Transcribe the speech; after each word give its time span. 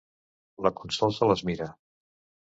La 0.65 0.71
Consol 0.79 1.13
se 1.17 1.27
les 1.31 1.43
mira. 1.49 1.67